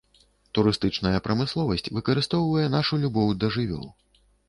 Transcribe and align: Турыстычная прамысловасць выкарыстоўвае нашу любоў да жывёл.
Турыстычная 0.57 1.19
прамысловасць 1.27 1.91
выкарыстоўвае 1.99 2.67
нашу 2.81 2.93
любоў 3.07 3.33
да 3.41 3.55
жывёл. 3.61 3.91